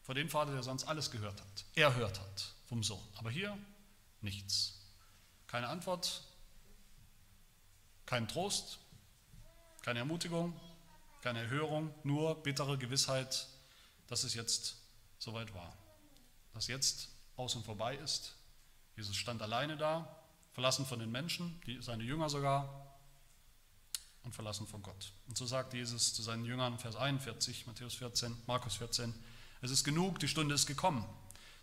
[0.04, 1.66] Vor dem Vater, der sonst alles gehört hat.
[1.74, 3.06] Er hört hat vom Sohn.
[3.18, 3.58] Aber hier
[4.22, 4.80] nichts.
[5.48, 6.22] Keine Antwort,
[8.06, 8.78] kein Trost,
[9.82, 10.60] keine Ermutigung,
[11.24, 13.48] keine Erhörung, nur bittere Gewissheit,
[14.08, 14.76] dass es jetzt
[15.18, 15.76] soweit war
[16.60, 18.36] das jetzt aus und vorbei ist.
[18.98, 20.14] Jesus stand alleine da,
[20.52, 22.98] verlassen von den Menschen, die, seine Jünger sogar,
[24.24, 25.14] und verlassen von Gott.
[25.30, 29.14] Und so sagt Jesus zu seinen Jüngern, Vers 41, Matthäus 14, Markus 14,
[29.62, 31.06] es ist genug, die Stunde ist gekommen.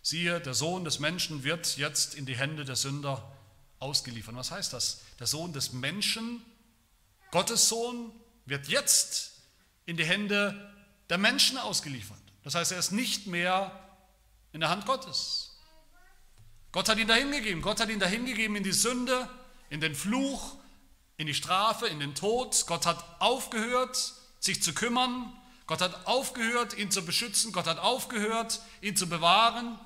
[0.01, 3.31] Siehe, der Sohn des Menschen wird jetzt in die Hände der Sünder
[3.77, 4.33] ausgeliefert.
[4.33, 5.03] Was heißt das?
[5.19, 6.41] Der Sohn des Menschen,
[7.29, 8.11] Gottes Sohn,
[8.47, 9.43] wird jetzt
[9.85, 10.73] in die Hände
[11.11, 12.17] der Menschen ausgeliefert.
[12.43, 13.86] Das heißt, er ist nicht mehr
[14.57, 15.51] in der Hand Gottes.
[16.71, 17.61] Gott hat ihn dahin gegeben.
[17.61, 19.29] Gott hat ihn dahin gegeben in die Sünde,
[19.69, 20.55] in den Fluch,
[21.17, 22.65] in die Strafe, in den Tod.
[22.65, 25.31] Gott hat aufgehört, sich zu kümmern.
[25.67, 27.51] Gott hat aufgehört, ihn zu beschützen.
[27.51, 29.77] Gott hat aufgehört, ihn zu bewahren.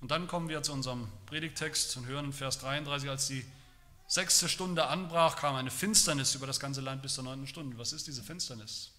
[0.00, 3.46] Und dann kommen wir zu unserem Predigtext und hören in Vers 33, als die
[4.08, 7.78] sechste Stunde anbrach, kam eine Finsternis über das ganze Land bis zur neunten Stunde.
[7.78, 8.91] Was ist diese Finsternis?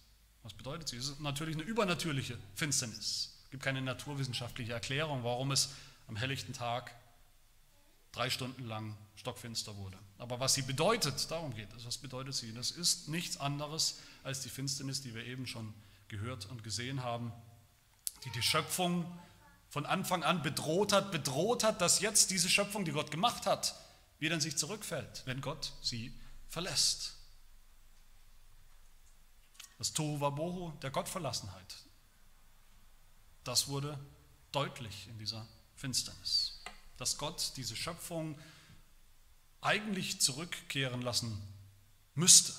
[0.44, 0.98] Was bedeutet sie?
[0.98, 3.32] Es ist natürlich eine übernatürliche Finsternis.
[3.44, 5.70] Es gibt keine naturwissenschaftliche Erklärung, warum es
[6.06, 6.94] am helllichten Tag
[8.12, 9.98] drei Stunden lang stockfinster wurde.
[10.18, 11.86] Aber was sie bedeutet, darum geht es.
[11.86, 12.52] Was bedeutet sie?
[12.52, 15.74] Das ist nichts anderes als die Finsternis, die wir eben schon
[16.08, 17.32] gehört und gesehen haben,
[18.24, 19.06] die die Schöpfung
[19.70, 23.74] von Anfang an bedroht hat, bedroht hat, dass jetzt diese Schöpfung, die Gott gemacht hat,
[24.18, 26.12] wieder in sich zurückfällt, wenn Gott sie
[26.48, 27.13] verlässt.
[29.78, 31.76] Das Tohuwabohu der Gottverlassenheit.
[33.42, 33.98] Das wurde
[34.52, 36.62] deutlich in dieser Finsternis.
[36.96, 38.38] Dass Gott diese Schöpfung
[39.60, 41.40] eigentlich zurückkehren lassen
[42.14, 42.52] müsste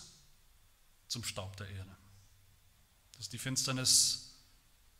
[1.08, 1.96] zum Staub der Erde.
[3.14, 4.34] Das ist die Finsternis,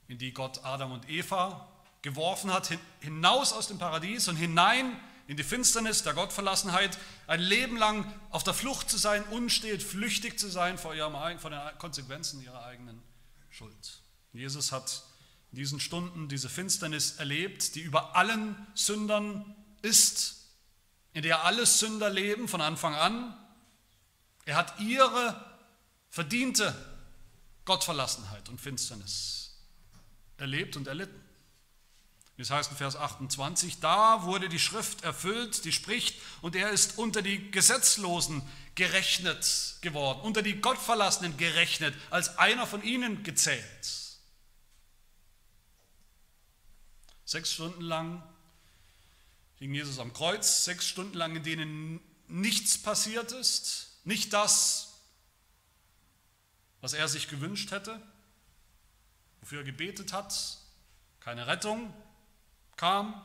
[0.08, 1.68] in die Gott Adam und Eva
[2.02, 2.70] geworfen hat,
[3.02, 8.44] hinaus aus dem Paradies und hinein in die Finsternis der Gottverlassenheit, ein Leben lang auf
[8.44, 13.02] der Flucht zu sein, unstet, flüchtig zu sein vor, ihrem, vor den Konsequenzen ihrer eigenen
[13.50, 14.02] Schuld.
[14.34, 15.04] Jesus hat
[15.52, 20.46] in diesen Stunden diese Finsternis erlebt, die über allen Sündern ist,
[21.14, 23.36] in der alle Sünder leben von Anfang an.
[24.44, 25.44] Er hat ihre
[26.10, 26.76] verdiente
[27.64, 29.58] Gottverlassenheit und Finsternis
[30.38, 31.25] erlebt und erlitten.
[32.38, 36.98] Das heißt in Vers 28, da wurde die Schrift erfüllt, die spricht, und er ist
[36.98, 38.42] unter die Gesetzlosen
[38.76, 43.64] gerechnet geworden, unter die Gottverlassenen gerechnet, als einer von ihnen gezählt.
[47.24, 48.22] Sechs Stunden lang
[49.56, 55.00] hing Jesus am Kreuz, sechs Stunden lang, in denen nichts passiert ist, nicht das,
[56.82, 58.02] was er sich gewünscht hätte,
[59.40, 60.60] wofür er gebetet hat,
[61.22, 61.94] keine Rettung,
[62.78, 63.20] kam,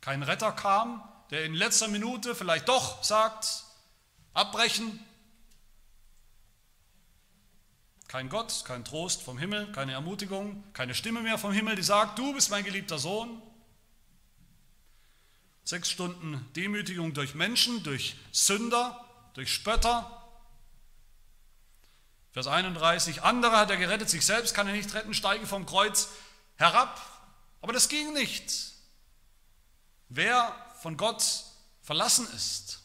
[0.00, 3.64] kein Retter kam, der in letzter Minute vielleicht doch sagt,
[4.32, 5.04] abbrechen.
[8.06, 12.18] Kein Gott, kein Trost vom Himmel, keine Ermutigung, keine Stimme mehr vom Himmel, die sagt,
[12.18, 13.42] du bist mein geliebter Sohn.
[15.64, 20.10] Sechs Stunden Demütigung durch Menschen, durch Sünder, durch Spötter.
[22.32, 26.08] Vers 31, andere hat er gerettet, sich selbst kann er nicht retten, steige vom Kreuz
[26.56, 27.17] herab.
[27.60, 28.72] Aber das ging nicht.
[30.08, 31.44] Wer von Gott
[31.82, 32.80] verlassen ist,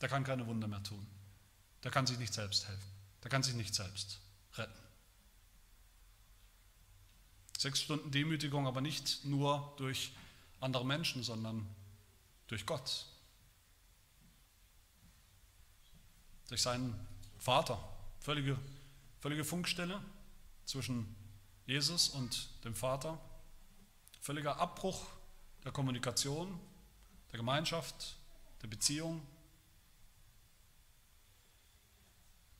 [0.00, 1.06] der kann keine Wunder mehr tun.
[1.82, 2.90] Der kann sich nicht selbst helfen.
[3.22, 4.20] Der kann sich nicht selbst
[4.54, 4.78] retten.
[7.58, 10.12] Sechs Stunden Demütigung, aber nicht nur durch
[10.60, 11.66] andere Menschen, sondern
[12.46, 13.06] durch Gott.
[16.48, 16.94] Durch seinen
[17.38, 17.82] Vater.
[18.20, 18.58] Völlige,
[19.20, 20.02] völlige Funkstelle
[20.64, 21.14] zwischen
[21.66, 23.18] Jesus und dem Vater.
[24.20, 25.06] Völliger Abbruch
[25.64, 26.58] der Kommunikation,
[27.32, 28.16] der Gemeinschaft,
[28.62, 29.26] der Beziehung.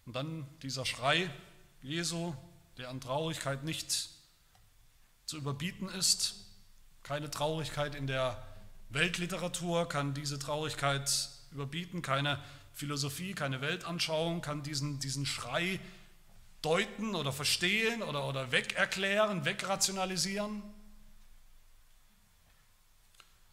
[0.06, 1.30] Und dann dieser Schrei
[1.82, 2.34] Jesu,
[2.78, 4.08] der an Traurigkeit nicht
[5.26, 6.46] zu überbieten ist.
[7.02, 8.42] Keine Traurigkeit in der
[8.88, 15.78] Weltliteratur kann diese Traurigkeit überbieten, keine Philosophie, keine Weltanschauung kann diesen, diesen Schrei
[16.64, 20.62] deuten oder verstehen oder, oder wegerklären, wegrationalisieren.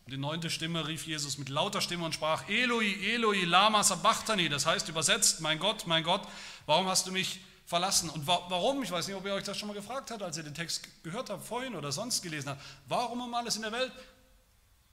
[0.06, 4.50] Und die neunte Stimme rief Jesus mit lauter Stimme und sprach, Eloi, Eloi, lama sabachthani,
[4.50, 6.28] das heißt übersetzt, mein Gott, mein Gott,
[6.66, 8.10] warum hast du mich verlassen?
[8.10, 10.44] Und warum, ich weiß nicht, ob ihr euch das schon mal gefragt habt, als ihr
[10.44, 13.92] den Text gehört habt vorhin oder sonst gelesen habt, warum um alles in der Welt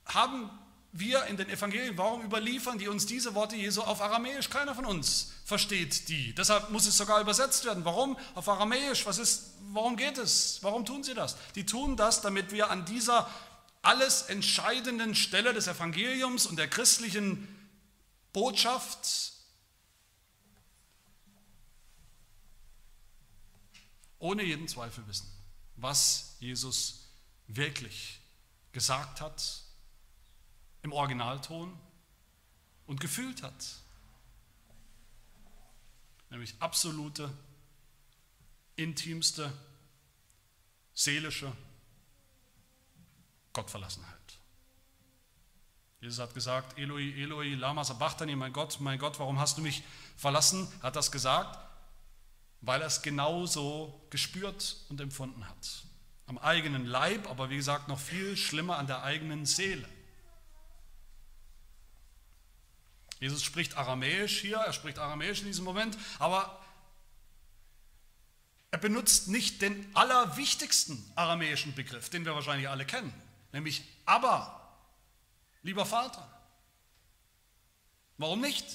[0.05, 0.49] haben
[0.91, 4.49] wir in den Evangelien, warum überliefern die uns diese Worte Jesu auf Aramäisch?
[4.49, 6.33] Keiner von uns versteht die.
[6.33, 7.85] Deshalb muss es sogar übersetzt werden.
[7.85, 9.05] Warum auf Aramäisch?
[9.05, 10.59] Was ist, warum geht es?
[10.61, 11.37] Warum tun sie das?
[11.55, 13.29] Die tun das, damit wir an dieser
[13.81, 17.47] alles entscheidenden Stelle des Evangeliums und der christlichen
[18.33, 19.33] Botschaft
[24.17, 25.31] ohne jeden Zweifel wissen,
[25.77, 27.05] was Jesus
[27.47, 28.19] wirklich
[28.73, 29.68] gesagt hat
[30.81, 31.77] im Originalton
[32.87, 33.75] und gefühlt hat.
[36.29, 37.31] Nämlich absolute,
[38.75, 39.51] intimste,
[40.93, 41.51] seelische
[43.53, 44.15] Gottverlassenheit.
[46.01, 49.83] Jesus hat gesagt, Eloi, Eloi, lama sabachthani, mein Gott, mein Gott, warum hast du mich
[50.15, 50.67] verlassen?
[50.81, 51.59] Hat das gesagt,
[52.61, 55.83] weil er es genauso gespürt und empfunden hat.
[56.25, 59.87] Am eigenen Leib, aber wie gesagt noch viel schlimmer an der eigenen Seele.
[63.19, 66.59] Jesus spricht Aramäisch hier, er spricht Aramäisch in diesem Moment, aber
[68.71, 73.13] er benutzt nicht den allerwichtigsten aramäischen Begriff, den wir wahrscheinlich alle kennen
[73.51, 74.77] nämlich aber,
[75.63, 76.27] lieber Vater.
[78.17, 78.65] Warum nicht?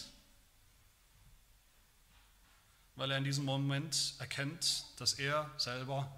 [2.96, 6.10] Weil er in diesem Moment erkennt, dass er selber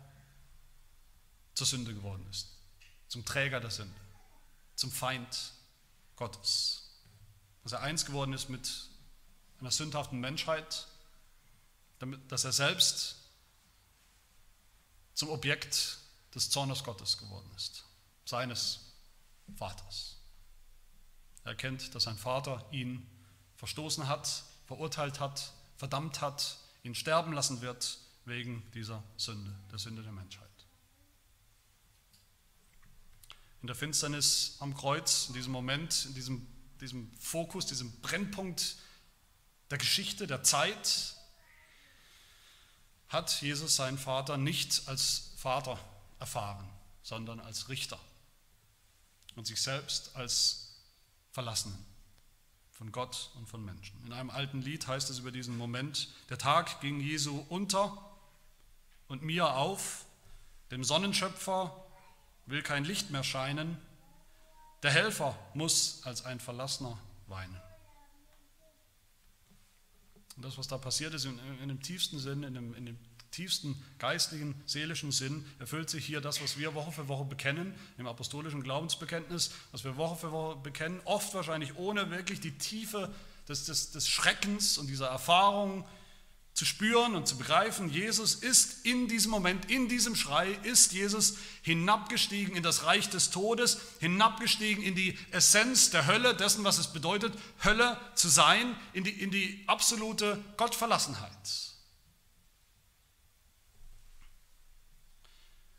[1.55, 2.49] zur Sünde geworden ist,
[3.09, 3.99] zum Träger der Sünde,
[4.75, 5.53] zum Feind
[6.17, 6.86] Gottes.
[7.67, 8.71] Dass er eins geworden ist mit
[9.59, 10.87] einer sündhaften Menschheit,
[11.99, 13.17] damit, dass er selbst
[15.15, 15.99] zum Objekt
[16.33, 17.83] des Zornes Gottes geworden ist
[18.25, 18.93] seines
[19.57, 20.15] Vaters.
[21.43, 23.05] Er erkennt, dass sein Vater ihn
[23.57, 30.05] verstoßen hat, verurteilt hat, verdammt hat, ihn sterben lassen wird wegen dieser Sünde, der Sünde
[30.05, 30.47] der Menschheit.
[33.61, 36.47] In der Finsternis am Kreuz, in diesem Moment, in diesem,
[36.81, 38.77] diesem Fokus, diesem Brennpunkt
[39.71, 41.17] der Geschichte, der Zeit,
[43.09, 45.79] hat Jesus seinen Vater nicht als Vater
[46.19, 46.69] erfahren,
[47.03, 47.99] sondern als Richter
[49.37, 50.75] und sich selbst als
[51.31, 51.79] Verlassenen
[52.73, 53.99] von Gott und von Menschen.
[54.05, 57.97] In einem alten Lied heißt es über diesen Moment, der Tag ging Jesu unter
[59.09, 60.05] und mir auf,
[60.71, 61.75] dem Sonnenschöpfer
[62.47, 63.79] will kein Licht mehr scheinen,
[64.87, 66.97] der Helfer muss als ein Verlassener
[67.27, 67.61] weinen.
[70.37, 72.99] Und das, was da passiert ist, in, in dem tiefsten Sinn, in dem, in dem
[73.33, 78.07] tiefsten geistlichen, seelischen Sinn erfüllt sich hier das, was wir Woche für Woche bekennen, im
[78.07, 83.13] apostolischen Glaubensbekenntnis, was wir Woche für Woche bekennen, oft wahrscheinlich ohne wirklich die Tiefe
[83.49, 85.85] des, des, des Schreckens und dieser Erfahrung
[86.57, 91.37] zu spüren und zu begreifen, Jesus ist in diesem Moment, in diesem Schrei, ist Jesus
[91.61, 96.95] hinabgestiegen in das Reich des Todes, hinabgestiegen in die Essenz der Hölle, dessen, was es
[96.95, 101.31] bedeutet, Hölle zu sein, in die, in die absolute Gottverlassenheit.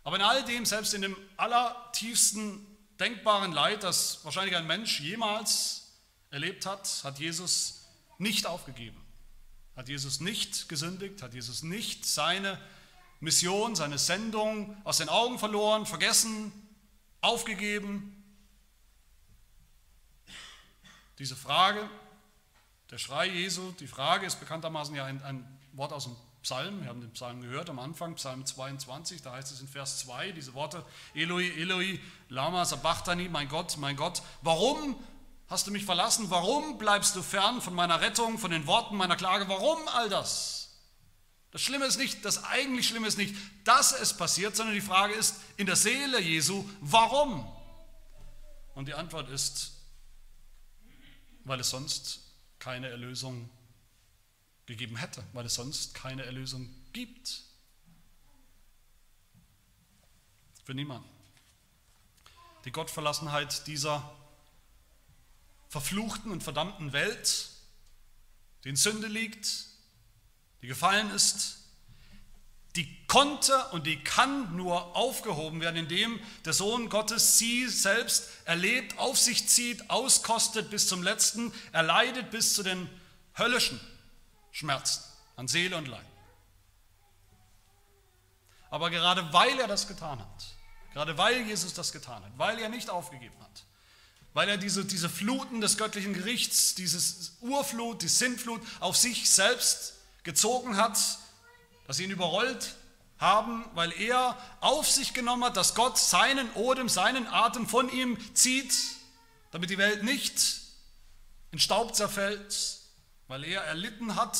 [0.03, 2.63] Aber in all dem, selbst in dem allertiefsten
[2.99, 5.87] denkbaren Leid, das wahrscheinlich ein Mensch jemals
[6.29, 7.87] erlebt hat, hat Jesus
[8.19, 9.06] nicht aufgegeben.
[9.77, 12.59] Hat Jesus nicht gesündigt, hat Jesus nicht seine
[13.19, 16.51] Mission, seine Sendung aus den Augen verloren, vergessen,
[17.21, 18.23] aufgegeben.
[21.19, 21.87] Diese Frage,
[22.89, 26.89] der Schrei Jesu, die Frage ist bekanntermaßen ja ein, ein Wort aus dem Psalm, wir
[26.89, 30.55] haben den Psalm gehört am Anfang, Psalm 22, da heißt es in Vers 2, diese
[30.55, 34.95] Worte, Eloi, Eloi, lama sabachthani, mein Gott, mein Gott, warum
[35.47, 36.29] hast du mich verlassen?
[36.29, 39.47] Warum bleibst du fern von meiner Rettung, von den Worten meiner Klage?
[39.47, 40.57] Warum all das?
[41.51, 45.13] Das Schlimme ist nicht, das eigentlich Schlimme ist nicht, dass es passiert, sondern die Frage
[45.13, 47.51] ist in der Seele Jesu, warum?
[48.75, 49.71] Und die Antwort ist,
[51.45, 52.21] weil es sonst
[52.59, 53.49] keine Erlösung
[54.65, 57.41] gegeben hätte, weil es sonst keine Erlösung gibt.
[60.65, 61.09] Für niemanden.
[62.65, 64.13] Die Gottverlassenheit dieser
[65.69, 67.49] verfluchten und verdammten Welt,
[68.63, 69.65] die in Sünde liegt,
[70.61, 71.57] die gefallen ist,
[72.75, 78.97] die konnte und die kann nur aufgehoben werden, indem der Sohn Gottes sie selbst erlebt,
[78.99, 82.87] auf sich zieht, auskostet bis zum letzten, erleidet bis zu den
[83.33, 83.79] höllischen
[84.51, 85.03] Schmerzen
[85.35, 86.05] an Seele und Leib.
[88.69, 90.45] Aber gerade weil er das getan hat,
[90.93, 93.46] gerade weil Jesus das getan hat, weil er nicht aufgegeben hat,
[94.33, 99.93] weil er diese, diese Fluten des göttlichen Gerichts, dieses Urflut, die Sintflut auf sich selbst
[100.23, 100.97] gezogen hat,
[101.87, 102.75] dass sie ihn überrollt
[103.17, 108.17] haben, weil er auf sich genommen hat, dass Gott seinen Odem, seinen Atem von ihm
[108.35, 108.73] zieht,
[109.51, 110.61] damit die Welt nicht
[111.51, 112.77] in Staub zerfällt,
[113.27, 114.37] weil er erlitten hat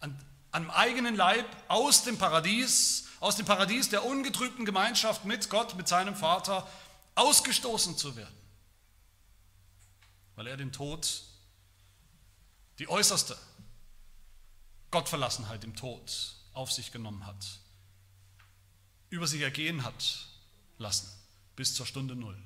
[0.00, 0.18] an,
[0.50, 5.86] am eigenen Leib aus dem Paradies, aus dem Paradies der ungetrübten Gemeinschaft mit Gott, mit
[5.86, 6.66] seinem Vater,
[7.14, 8.41] ausgestoßen zu werden.
[10.36, 11.22] Weil er den Tod,
[12.78, 13.36] die äußerste
[14.90, 17.60] Gottverlassenheit im Tod auf sich genommen hat,
[19.10, 20.26] über sich ergehen hat
[20.78, 21.08] lassen,
[21.56, 22.38] bis zur Stunde Null.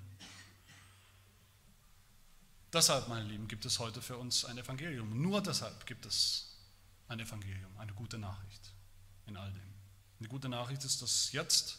[2.72, 5.22] Deshalb, meine Lieben, gibt es heute für uns ein Evangelium.
[5.22, 6.57] Nur deshalb gibt es
[7.09, 8.72] ein Evangelium, eine gute Nachricht
[9.27, 9.75] in all dem.
[10.18, 11.79] Eine gute Nachricht ist, dass jetzt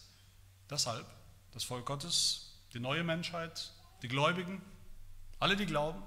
[0.70, 1.06] deshalb
[1.52, 4.62] das Volk Gottes, die neue Menschheit, die Gläubigen,
[5.39, 6.04] alle, die glauben,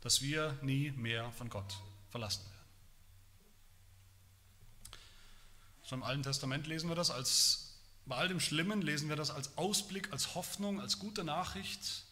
[0.00, 1.76] dass wir nie mehr von Gott
[2.10, 2.54] verlassen werden.
[5.84, 9.30] Schon im Alten Testament lesen wir das als, bei all dem Schlimmen lesen wir das
[9.30, 12.06] als Ausblick, als Hoffnung, als gute Nachricht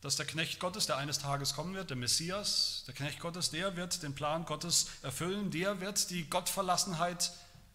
[0.00, 3.76] dass der Knecht Gottes, der eines Tages kommen wird, der Messias, der Knecht Gottes, der
[3.76, 7.32] wird den Plan Gottes erfüllen, der wird die Gottverlassenheit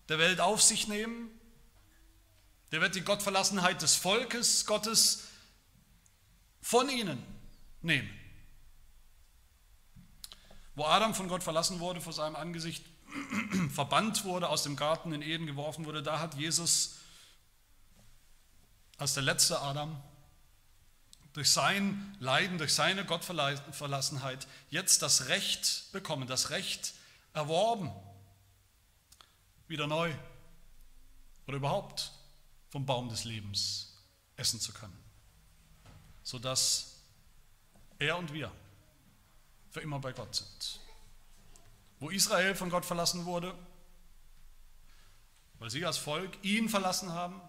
[0.08, 1.30] der Welt auf sich nehmen,
[2.72, 5.24] der wird die Gottverlassenheit des Volkes Gottes
[6.64, 7.22] von ihnen
[7.82, 8.10] nehmen.
[10.76, 12.84] Wo Adam von Gott verlassen wurde, vor seinem Angesicht
[13.70, 16.96] verbannt wurde, aus dem Garten in Eden geworfen wurde, da hat Jesus
[18.98, 20.02] als der letzte Adam
[21.34, 26.94] durch sein Leiden, durch seine Gottverlassenheit jetzt das Recht bekommen, das Recht
[27.34, 27.92] erworben,
[29.68, 30.14] wieder neu
[31.48, 32.14] oder überhaupt
[32.70, 33.98] vom Baum des Lebens
[34.38, 34.98] essen zu können,
[36.24, 37.02] sodass
[38.00, 38.52] er und wir
[39.70, 40.80] für immer bei Gott sind.
[42.00, 43.54] Wo Israel von Gott verlassen wurde,
[45.60, 47.40] weil sie als Volk ihn verlassen haben,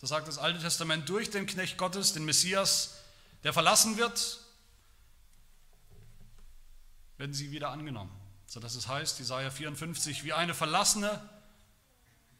[0.00, 2.96] das sagt das Alte Testament durch den Knecht Gottes, den Messias,
[3.42, 4.40] der verlassen wird,
[7.18, 8.10] werden sie wieder angenommen.
[8.46, 11.20] Sodass es heißt, Jesaja 54, wie eine verlassene,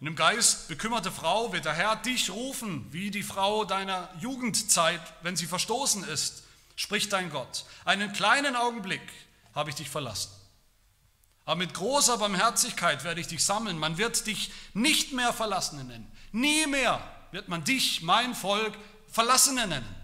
[0.01, 5.01] in dem Geist bekümmerte Frau wird der Herr dich rufen, wie die Frau deiner Jugendzeit,
[5.21, 6.43] wenn sie verstoßen ist,
[6.75, 7.67] spricht dein Gott.
[7.85, 9.03] Einen kleinen Augenblick
[9.55, 10.31] habe ich dich verlassen.
[11.45, 13.77] Aber mit großer Barmherzigkeit werde ich dich sammeln.
[13.77, 16.11] Man wird dich nicht mehr Verlassene nennen.
[16.33, 18.79] Nie mehr wird man dich, mein Volk,
[19.09, 19.97] Verlassene nennen,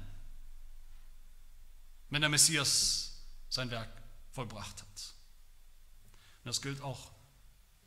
[2.11, 3.89] wenn der Messias sein Werk
[4.33, 5.15] vollbracht hat.
[6.43, 7.11] Und das gilt auch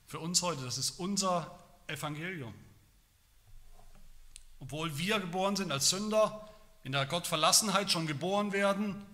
[0.08, 0.64] für uns heute.
[0.64, 2.54] Das ist unser Evangelium.
[4.60, 6.50] Obwohl wir geboren sind als Sünder,
[6.84, 9.06] in der Gottverlassenheit schon geboren werden,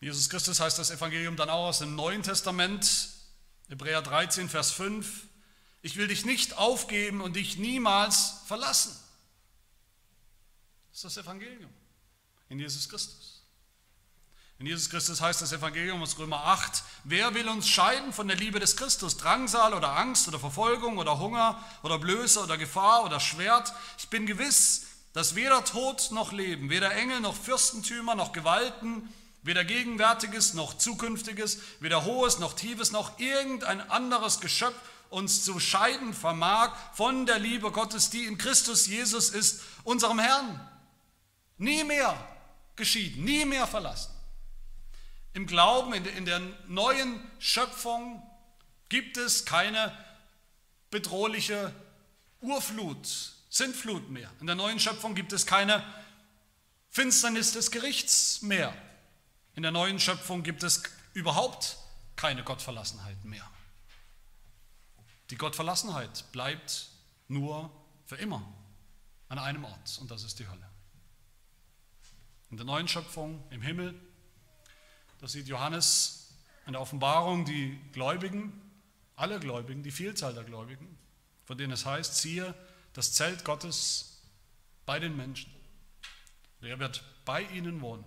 [0.00, 3.08] Jesus Christus heißt das Evangelium dann auch aus dem Neuen Testament,
[3.68, 5.26] Hebräer 13, Vers 5.
[5.80, 8.94] Ich will dich nicht aufgeben und dich niemals verlassen.
[10.90, 11.72] Das ist das Evangelium
[12.50, 13.33] in Jesus Christus.
[14.64, 18.36] In Jesus Christus heißt das Evangelium aus Römer 8, wer will uns scheiden von der
[18.38, 19.18] Liebe des Christus?
[19.18, 23.74] Drangsal oder Angst oder Verfolgung oder Hunger oder Blöße oder Gefahr oder Schwert?
[23.98, 29.06] Ich bin gewiss, dass weder Tod noch Leben, weder Engel noch Fürstentümer noch Gewalten,
[29.42, 36.14] weder Gegenwärtiges noch Zukünftiges, weder Hohes noch Tiefes noch irgendein anderes Geschöpf uns zu scheiden
[36.14, 40.58] vermag von der Liebe Gottes, die in Christus Jesus ist, unserem Herrn.
[41.58, 42.16] Nie mehr
[42.76, 44.13] geschieden, nie mehr verlassen.
[45.34, 48.22] Im Glauben, in der neuen Schöpfung
[48.88, 49.92] gibt es keine
[50.90, 51.74] bedrohliche
[52.40, 54.30] Urflut, Sintflut mehr.
[54.40, 55.82] In der neuen Schöpfung gibt es keine
[56.88, 58.72] Finsternis des Gerichts mehr.
[59.56, 61.78] In der neuen Schöpfung gibt es überhaupt
[62.14, 63.48] keine Gottverlassenheit mehr.
[65.30, 66.90] Die Gottverlassenheit bleibt
[67.26, 67.72] nur
[68.06, 68.40] für immer
[69.28, 70.70] an einem Ort und das ist die Hölle.
[72.50, 74.00] In der neuen Schöpfung im Himmel
[75.24, 76.34] da sieht Johannes
[76.66, 78.60] in der Offenbarung die Gläubigen,
[79.16, 80.98] alle Gläubigen, die Vielzahl der Gläubigen,
[81.46, 82.54] von denen es heißt, siehe
[82.92, 84.20] das Zelt Gottes
[84.84, 85.50] bei den Menschen.
[86.60, 88.04] Er wird bei ihnen wohnen.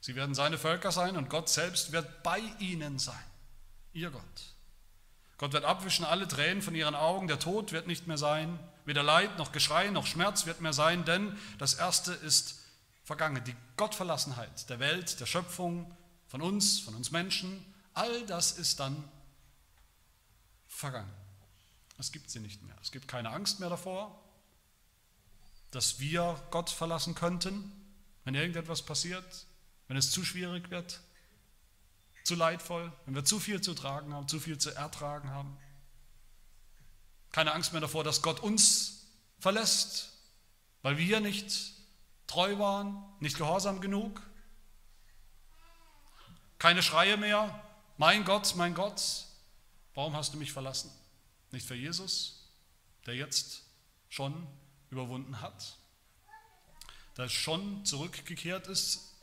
[0.00, 3.16] Sie werden seine Völker sein und Gott selbst wird bei ihnen sein,
[3.94, 4.54] ihr Gott.
[5.38, 9.02] Gott wird abwischen alle Tränen von ihren Augen, der Tod wird nicht mehr sein, weder
[9.02, 12.60] Leid noch Geschrei noch Schmerz wird mehr sein, denn das Erste ist
[13.02, 13.42] vergangen.
[13.44, 15.90] Die Gottverlassenheit der Welt, der Schöpfung,
[16.28, 17.64] von uns, von uns Menschen,
[17.94, 19.02] all das ist dann
[20.68, 21.12] vergangen.
[21.98, 22.76] Es gibt sie nicht mehr.
[22.80, 24.22] Es gibt keine Angst mehr davor,
[25.70, 27.72] dass wir Gott verlassen könnten,
[28.24, 29.46] wenn irgendetwas passiert,
[29.88, 31.00] wenn es zu schwierig wird,
[32.24, 35.56] zu leidvoll, wenn wir zu viel zu tragen haben, zu viel zu ertragen haben.
[37.32, 39.06] Keine Angst mehr davor, dass Gott uns
[39.38, 40.12] verlässt,
[40.82, 41.72] weil wir nicht
[42.26, 44.22] treu waren, nicht gehorsam genug.
[46.58, 47.62] Keine Schreie mehr,
[47.98, 49.26] mein Gott, mein Gott,
[49.94, 50.90] warum hast du mich verlassen?
[51.52, 52.48] Nicht für Jesus,
[53.06, 53.62] der jetzt
[54.08, 54.46] schon
[54.90, 55.76] überwunden hat,
[57.16, 59.14] der schon zurückgekehrt ist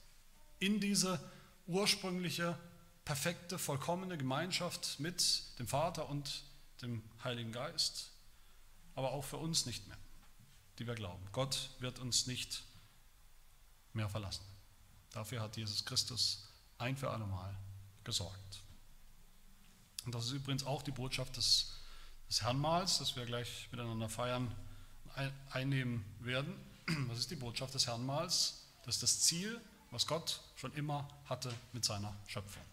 [0.59, 1.19] in diese
[1.67, 2.57] ursprüngliche,
[3.03, 6.43] perfekte, vollkommene Gemeinschaft mit dem Vater und
[6.81, 8.11] dem Heiligen Geist,
[8.95, 9.97] aber auch für uns nicht mehr,
[10.79, 11.27] die wir glauben.
[11.31, 12.63] Gott wird uns nicht
[13.93, 14.43] mehr verlassen.
[15.11, 16.47] Dafür hat Jesus Christus
[16.77, 17.55] ein für alle Mal
[18.03, 18.61] gesorgt.
[20.05, 21.73] Und das ist übrigens auch die Botschaft des,
[22.29, 24.53] des Herrnmahls, das wir gleich miteinander feiern,
[25.51, 26.55] einnehmen werden.
[27.07, 28.65] Was ist die Botschaft des Herrnmahls?
[28.83, 29.59] Das ist das Ziel,
[29.91, 32.63] was Gott schon immer hatte mit seiner Schöpfung,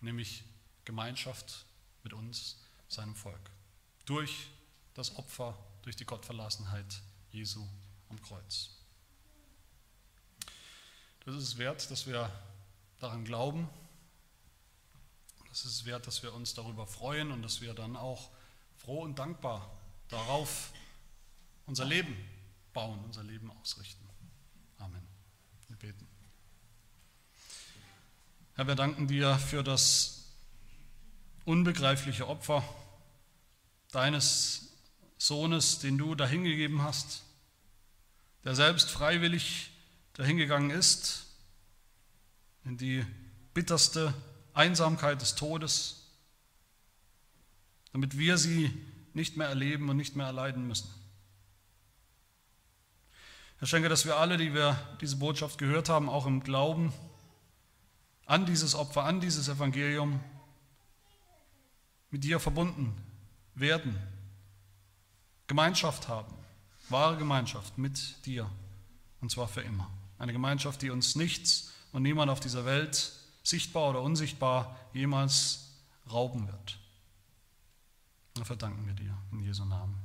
[0.00, 0.44] nämlich
[0.84, 1.66] Gemeinschaft
[2.02, 2.56] mit uns,
[2.88, 3.50] seinem Volk,
[4.06, 4.48] durch
[4.94, 7.66] das Opfer, durch die Gottverlassenheit Jesu
[8.08, 8.70] am Kreuz.
[11.24, 12.30] Das ist es wert, dass wir
[13.00, 13.68] daran glauben.
[15.50, 18.30] Es ist wert, dass wir uns darüber freuen und dass wir dann auch
[18.76, 19.68] froh und dankbar
[20.08, 20.72] darauf
[21.66, 22.14] unser Leben
[22.72, 24.06] bauen, unser Leben ausrichten.
[24.78, 25.02] Amen.
[25.68, 26.06] Wir beten.
[28.54, 30.26] Herr, wir danken dir für das
[31.44, 32.62] unbegreifliche Opfer
[33.90, 34.68] deines
[35.18, 37.22] Sohnes, den du dahingegeben hast,
[38.44, 39.70] der selbst freiwillig
[40.12, 41.29] dahingegangen ist
[42.64, 43.04] in die
[43.54, 44.14] bitterste
[44.52, 46.06] Einsamkeit des Todes,
[47.92, 48.70] damit wir sie
[49.14, 50.88] nicht mehr erleben und nicht mehr erleiden müssen.
[53.58, 56.92] Herr Schenke, dass wir alle, die wir diese Botschaft gehört haben, auch im Glauben
[58.24, 60.20] an dieses Opfer, an dieses Evangelium
[62.10, 62.94] mit dir verbunden
[63.54, 63.96] werden,
[65.46, 66.32] Gemeinschaft haben,
[66.88, 68.48] wahre Gemeinschaft mit dir,
[69.20, 69.90] und zwar für immer.
[70.18, 73.12] Eine Gemeinschaft, die uns nichts und niemand auf dieser Welt,
[73.42, 75.74] sichtbar oder unsichtbar, jemals
[76.10, 76.78] rauben wird.
[78.34, 79.94] Dafür danken wir dir in Jesu Namen.
[79.94, 79.99] Amen.